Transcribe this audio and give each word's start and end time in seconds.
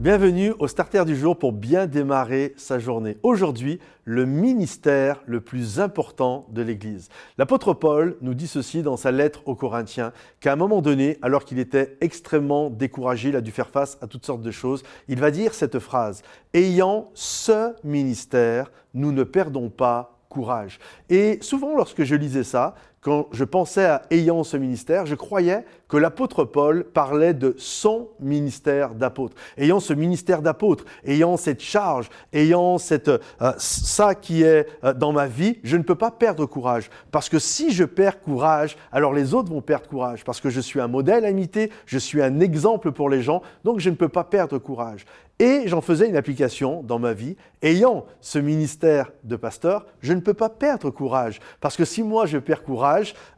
Bienvenue 0.00 0.54
au 0.58 0.66
Starter 0.66 1.04
du 1.04 1.14
jour 1.14 1.38
pour 1.38 1.52
bien 1.52 1.86
démarrer 1.86 2.54
sa 2.56 2.78
journée. 2.78 3.18
Aujourd'hui, 3.22 3.80
le 4.06 4.24
ministère 4.24 5.20
le 5.26 5.42
plus 5.42 5.78
important 5.78 6.46
de 6.48 6.62
l'Église. 6.62 7.10
L'apôtre 7.36 7.74
Paul 7.74 8.16
nous 8.22 8.32
dit 8.32 8.46
ceci 8.46 8.82
dans 8.82 8.96
sa 8.96 9.10
lettre 9.10 9.42
aux 9.44 9.54
Corinthiens, 9.54 10.14
qu'à 10.40 10.54
un 10.54 10.56
moment 10.56 10.80
donné, 10.80 11.18
alors 11.20 11.44
qu'il 11.44 11.58
était 11.58 11.98
extrêmement 12.00 12.70
découragé, 12.70 13.28
il 13.28 13.36
a 13.36 13.42
dû 13.42 13.50
faire 13.50 13.68
face 13.68 13.98
à 14.00 14.06
toutes 14.06 14.24
sortes 14.24 14.40
de 14.40 14.50
choses, 14.50 14.84
il 15.06 15.20
va 15.20 15.30
dire 15.30 15.52
cette 15.52 15.78
phrase, 15.78 16.22
Ayant 16.54 17.10
ce 17.12 17.74
ministère, 17.84 18.72
nous 18.94 19.12
ne 19.12 19.22
perdons 19.22 19.68
pas 19.68 20.16
courage. 20.30 20.78
Et 21.10 21.38
souvent, 21.42 21.76
lorsque 21.76 22.04
je 22.04 22.14
lisais 22.14 22.44
ça, 22.44 22.74
quand 23.00 23.28
je 23.32 23.44
pensais 23.44 23.86
à 23.86 24.02
ayant 24.10 24.44
ce 24.44 24.58
ministère, 24.58 25.06
je 25.06 25.14
croyais 25.14 25.64
que 25.88 25.96
l'apôtre 25.96 26.44
Paul 26.44 26.84
parlait 26.84 27.32
de 27.32 27.54
son 27.56 28.08
ministère 28.20 28.94
d'apôtre. 28.94 29.36
Ayant 29.56 29.80
ce 29.80 29.94
ministère 29.94 30.42
d'apôtre, 30.42 30.84
ayant 31.04 31.38
cette 31.38 31.62
charge, 31.62 32.10
ayant 32.34 32.76
cette, 32.76 33.08
euh, 33.08 33.52
ça 33.56 34.14
qui 34.14 34.42
est 34.42 34.66
euh, 34.84 34.92
dans 34.92 35.12
ma 35.12 35.26
vie, 35.28 35.58
je 35.64 35.78
ne 35.78 35.82
peux 35.82 35.94
pas 35.94 36.10
perdre 36.10 36.44
courage. 36.44 36.90
Parce 37.10 37.30
que 37.30 37.38
si 37.38 37.72
je 37.72 37.84
perds 37.84 38.20
courage, 38.20 38.76
alors 38.92 39.14
les 39.14 39.32
autres 39.32 39.50
vont 39.50 39.62
perdre 39.62 39.88
courage. 39.88 40.22
Parce 40.22 40.40
que 40.40 40.50
je 40.50 40.60
suis 40.60 40.80
un 40.80 40.88
modèle 40.88 41.24
à 41.24 41.30
imiter, 41.30 41.72
je 41.86 41.98
suis 41.98 42.20
un 42.20 42.38
exemple 42.40 42.92
pour 42.92 43.08
les 43.08 43.22
gens, 43.22 43.40
donc 43.64 43.80
je 43.80 43.88
ne 43.88 43.94
peux 43.94 44.10
pas 44.10 44.24
perdre 44.24 44.58
courage. 44.58 45.06
Et 45.40 45.62
j'en 45.68 45.80
faisais 45.80 46.06
une 46.06 46.16
application 46.16 46.82
dans 46.82 46.98
ma 46.98 47.14
vie. 47.14 47.34
Ayant 47.62 48.04
ce 48.20 48.38
ministère 48.38 49.10
de 49.24 49.36
pasteur, 49.36 49.86
je 50.02 50.12
ne 50.12 50.20
peux 50.20 50.34
pas 50.34 50.50
perdre 50.50 50.90
courage. 50.90 51.40
Parce 51.62 51.78
que 51.78 51.86
si 51.86 52.02
moi 52.02 52.26
je 52.26 52.36
perds 52.36 52.62
courage, 52.62 52.89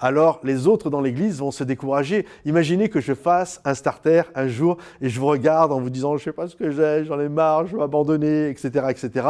alors 0.00 0.40
les 0.44 0.66
autres 0.66 0.90
dans 0.90 1.00
l'église 1.00 1.38
vont 1.38 1.50
se 1.50 1.64
décourager. 1.64 2.26
Imaginez 2.44 2.88
que 2.88 3.00
je 3.00 3.14
fasse 3.14 3.60
un 3.64 3.74
starter 3.74 4.22
un 4.34 4.48
jour 4.48 4.78
et 5.00 5.08
je 5.08 5.18
vous 5.18 5.26
regarde 5.26 5.72
en 5.72 5.80
vous 5.80 5.90
disant 5.90 6.16
je 6.16 6.24
sais 6.24 6.32
pas 6.32 6.48
ce 6.48 6.56
que 6.56 6.70
j'ai, 6.70 7.04
j'en 7.04 7.20
ai 7.20 7.28
marre, 7.28 7.66
je 7.66 7.76
vais 7.76 7.82
abandonner, 7.82 8.48
etc., 8.48 8.86
etc. 8.90 9.28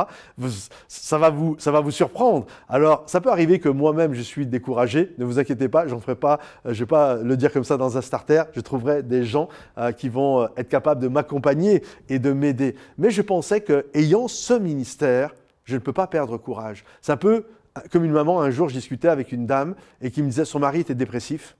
ça, 0.89 1.19
va 1.19 1.31
vous, 1.31 1.57
ça 1.59 1.71
va 1.71 1.81
vous 1.81 1.91
surprendre. 1.91 2.47
Alors 2.69 3.05
ça 3.07 3.21
peut 3.21 3.31
arriver 3.31 3.59
que 3.59 3.69
moi-même 3.69 4.15
je 4.15 4.23
suis 4.23 4.47
découragé. 4.47 5.15
Ne 5.19 5.25
vous 5.25 5.39
inquiétez 5.39 5.69
pas, 5.69 5.87
j'en 5.87 6.01
ferai 6.01 6.17
pas, 6.17 6.39
euh, 6.67 6.75
je 6.75 6.81
vais 6.81 6.87
pas 6.87 7.17
le 7.17 7.37
dire 7.37 7.53
comme 7.53 7.65
ça 7.65 7.77
dans 7.77 7.97
un 7.97 8.03
starter. 8.03 8.43
Je 8.53 8.61
trouverai 8.61 9.03
des 9.03 9.25
gens 9.25 9.49
euh, 9.79 9.93
qui 9.93 10.09
vont 10.09 10.43
euh, 10.43 10.47
être 10.57 10.69
capables 10.69 11.01
de 11.01 11.09
m'accompagner 11.09 11.83
et 12.09 12.19
de 12.19 12.33
m'aider 12.33 12.59
mais 12.97 13.11
je 13.11 13.23
pensais 13.23 13.61
qu'ayant 13.61 14.29
ce 14.29 14.55
ministère, 14.55 15.35
je 15.65 15.75
ne 15.75 15.81
peux 15.81 15.93
pas 15.93 16.07
perdre 16.07 16.37
courage. 16.39 16.85
C'est 17.01 17.13
un 17.13 17.17
peu 17.17 17.45
comme 17.91 18.05
une 18.05 18.13
maman, 18.13 18.41
un 18.41 18.51
jour, 18.51 18.69
je 18.69 18.75
discutais 18.75 19.09
avec 19.09 19.33
une 19.33 19.47
dame 19.47 19.75
et 20.01 20.11
qui 20.11 20.23
me 20.23 20.29
disait 20.29 20.45
son 20.45 20.59
mari 20.59 20.81
était 20.81 20.95
dépressif. 20.95 21.57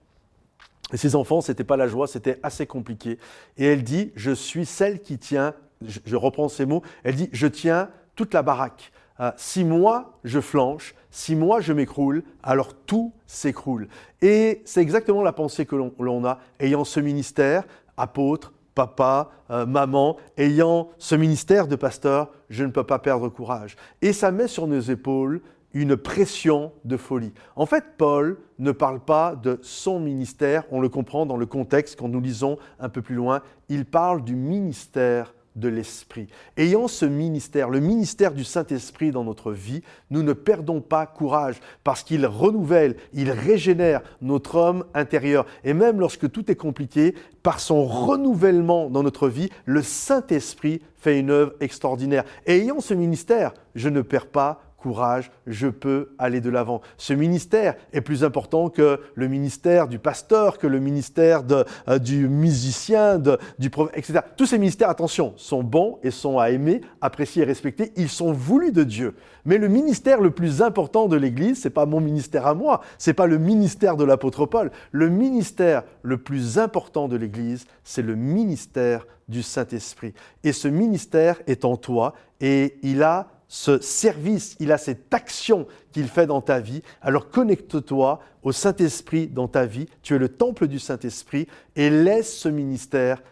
Et 0.91 0.97
ses 0.97 1.15
enfants, 1.15 1.41
ce 1.41 1.51
n'était 1.51 1.63
pas 1.63 1.77
la 1.77 1.87
joie, 1.87 2.07
c'était 2.07 2.39
assez 2.43 2.65
compliqué. 2.65 3.19
Et 3.57 3.65
elle 3.65 3.83
dit, 3.83 4.11
je 4.15 4.31
suis 4.31 4.65
celle 4.65 5.01
qui 5.01 5.17
tient, 5.17 5.53
je, 5.81 6.15
reprends 6.15 6.49
ces 6.49 6.65
mots, 6.65 6.81
elle 7.03 7.15
dit, 7.15 7.29
je 7.31 7.47
tiens 7.47 7.89
toute 8.15 8.33
la 8.33 8.41
baraque. 8.41 8.91
Euh, 9.19 9.31
si 9.37 9.65
moi 9.65 10.19
je 10.23 10.39
flanche, 10.39 10.95
si 11.11 11.35
moi 11.35 11.61
je 11.61 11.73
m'écroule, 11.73 12.23
alors 12.41 12.73
tout 12.73 13.13
s'écroule. 13.27 13.87
Et 14.21 14.61
c'est 14.65 14.81
exactement 14.81 15.21
la 15.21 15.33
pensée 15.33 15.65
que 15.65 15.75
l'on 15.75 16.25
a, 16.25 16.39
ayant 16.59 16.83
ce 16.85 16.99
ministère, 16.99 17.63
apôtre, 17.97 18.53
papa, 18.75 19.29
euh, 19.51 19.65
maman, 19.65 20.15
ayant 20.37 20.89
ce 20.97 21.15
ministère 21.15 21.67
de 21.67 21.75
pasteur, 21.75 22.29
je 22.49 22.63
ne 22.63 22.71
peux 22.71 22.85
pas 22.85 22.99
perdre 22.99 23.27
courage. 23.27 23.75
Et 24.01 24.13
ça 24.13 24.31
met 24.31 24.47
sur 24.47 24.67
nos 24.67 24.79
épaules 24.79 25.41
une 25.73 25.95
pression 25.95 26.71
de 26.85 26.97
folie. 26.97 27.33
En 27.55 27.65
fait, 27.65 27.83
Paul 27.97 28.39
ne 28.57 28.71
parle 28.71 28.99
pas 28.99 29.35
de 29.35 29.59
son 29.61 29.99
ministère, 29.99 30.63
on 30.71 30.81
le 30.81 30.89
comprend 30.89 31.25
dans 31.25 31.37
le 31.37 31.45
contexte 31.45 31.97
quand 31.99 32.07
nous 32.07 32.21
lisons 32.21 32.57
un 32.79 32.89
peu 32.89 33.01
plus 33.01 33.15
loin, 33.15 33.41
il 33.69 33.85
parle 33.85 34.23
du 34.23 34.35
ministère 34.35 35.33
de 35.55 35.67
l'Esprit. 35.67 36.27
Ayant 36.57 36.87
ce 36.87 37.05
ministère, 37.05 37.69
le 37.69 37.79
ministère 37.79 38.33
du 38.33 38.43
Saint-Esprit 38.43 39.11
dans 39.11 39.23
notre 39.23 39.51
vie, 39.51 39.81
nous 40.09 40.23
ne 40.23 40.33
perdons 40.33 40.81
pas 40.81 41.05
courage 41.05 41.59
parce 41.83 42.03
qu'il 42.03 42.25
renouvelle, 42.25 42.95
il 43.13 43.31
régénère 43.31 44.01
notre 44.21 44.55
homme 44.55 44.85
intérieur. 44.93 45.45
Et 45.63 45.73
même 45.73 45.99
lorsque 45.99 46.31
tout 46.31 46.49
est 46.49 46.55
compliqué, 46.55 47.15
par 47.43 47.59
son 47.59 47.83
renouvellement 47.83 48.89
dans 48.89 49.03
notre 49.03 49.27
vie, 49.27 49.49
le 49.65 49.81
Saint-Esprit 49.81 50.81
fait 50.95 51.19
une 51.19 51.29
œuvre 51.29 51.53
extraordinaire. 51.59 52.25
Ayant 52.45 52.79
ce 52.79 52.93
ministère, 52.93 53.53
je 53.75 53.89
ne 53.89 54.01
perds 54.01 54.27
pas 54.27 54.68
courage, 54.79 55.31
je 55.45 55.67
peux 55.67 56.09
aller 56.17 56.41
de 56.41 56.49
l'avant. 56.49 56.81
Ce 56.97 57.13
ministère 57.13 57.75
est 57.93 58.01
plus 58.01 58.23
important 58.23 58.69
que 58.69 58.99
le 59.15 59.27
ministère 59.27 59.87
du 59.87 59.99
pasteur, 59.99 60.57
que 60.57 60.67
le 60.67 60.79
ministère 60.79 61.43
euh, 61.51 61.99
du 61.99 62.27
musicien, 62.27 63.21
du 63.59 63.69
prophète, 63.69 63.97
etc. 63.97 64.21
Tous 64.37 64.45
ces 64.45 64.57
ministères, 64.57 64.89
attention, 64.89 65.33
sont 65.37 65.63
bons 65.63 65.99
et 66.03 66.11
sont 66.11 66.39
à 66.39 66.49
aimer, 66.49 66.81
apprécier 67.01 67.43
et 67.43 67.45
respecter. 67.45 67.91
Ils 67.95 68.09
sont 68.09 68.31
voulus 68.31 68.71
de 68.71 68.83
Dieu. 68.83 69.15
Mais 69.45 69.57
le 69.57 69.67
ministère 69.67 70.21
le 70.21 70.31
plus 70.31 70.61
important 70.61 71.07
de 71.07 71.15
l'Église, 71.15 71.61
c'est 71.61 71.69
pas 71.69 71.85
mon 71.85 71.99
ministère 71.99 72.47
à 72.47 72.53
moi, 72.53 72.81
c'est 72.97 73.13
pas 73.13 73.27
le 73.27 73.37
ministère 73.37 73.97
de 73.97 74.03
l'apôtre 74.03 74.45
Paul. 74.45 74.71
Le 74.91 75.09
ministère 75.09 75.83
le 76.01 76.17
plus 76.17 76.57
important 76.57 77.07
de 77.07 77.15
l'Église, 77.15 77.65
c'est 77.83 78.01
le 78.01 78.15
ministère 78.15 79.05
du 79.27 79.43
Saint-Esprit. 79.43 80.13
Et 80.43 80.53
ce 80.53 80.67
ministère 80.67 81.41
est 81.47 81.65
en 81.65 81.77
toi 81.77 82.13
et 82.41 82.79
il 82.81 83.03
a 83.03 83.27
ce 83.49 83.81
service, 83.81 84.55
il 84.59 84.71
a 84.71 84.77
cette 84.77 85.11
action 85.11 85.67
qu'il 85.91 86.07
fait 86.07 86.27
dans 86.27 86.39
ta 86.39 86.59
vie, 86.59 86.83
alors 87.01 87.29
connecte-toi 87.29 88.21
au 88.43 88.51
Saint-Esprit 88.51 89.27
dans 89.27 89.47
ta 89.47 89.65
vie. 89.65 89.87
Tu 90.03 90.13
es 90.13 90.19
le 90.19 90.29
temple 90.29 90.67
du 90.67 90.77
Saint-Esprit 90.77 91.47
et 91.75 91.89
laisse 91.89 92.37
ce 92.37 92.47
ministère 92.47 93.23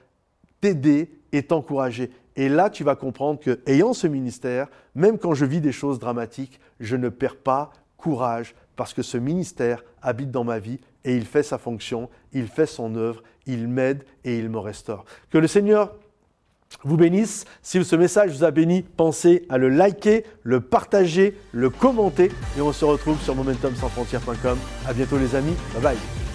t'aider 0.60 1.12
et 1.32 1.44
t'encourager. 1.44 2.10
Et 2.36 2.50
là, 2.50 2.72
tu 2.72 2.84
vas 2.84 2.96
comprendre 2.96 3.40
que, 3.40 3.60
ayant 3.68 3.94
ce 3.94 4.08
ministère, 4.08 4.70
même 4.96 5.20
quand 5.20 5.36
je 5.36 5.46
vis 5.46 5.62
des 5.62 5.72
choses 5.72 6.00
dramatiques, 6.00 6.60
je 6.80 6.96
ne 6.96 7.10
perds 7.10 7.38
pas 7.38 7.72
courage 7.96 8.56
parce 8.76 8.96
que 8.96 9.04
ce 9.04 9.18
ministère 9.18 9.84
habite 10.02 10.32
dans 10.32 10.44
ma 10.44 10.58
vie 10.58 10.80
et 11.06 11.16
il 11.16 11.26
fait 11.26 11.44
sa 11.44 11.60
fonction, 11.60 12.10
il 12.34 12.48
fait 12.48 12.66
son 12.66 12.96
œuvre, 12.96 13.22
il 13.46 13.68
m'aide 13.68 14.04
et 14.24 14.40
il 14.40 14.50
me 14.50 14.58
restaure. 14.58 15.06
Que 15.30 15.38
le 15.38 15.48
Seigneur 15.48 15.94
vous 16.84 16.98
bénisse. 16.98 17.46
Si 17.62 17.84
ce 17.84 17.96
message 17.96 18.32
vous 18.32 18.44
a 18.44 18.52
béni, 18.52 18.84
pensez 18.84 19.46
à 19.50 19.58
le 19.58 19.70
liker, 19.70 20.26
le 20.44 20.62
partager, 20.62 21.36
le 21.52 21.70
commenter 21.70 22.32
et 22.58 22.62
on 22.62 22.74
se 22.74 22.86
retrouve 22.86 23.20
sur 23.22 23.36
momentumsansfrontières.com. 23.36 24.58
À 24.88 24.94
bientôt 24.94 25.18
les 25.18 25.36
amis. 25.36 25.56
Bye 25.74 25.82
bye. 25.82 26.27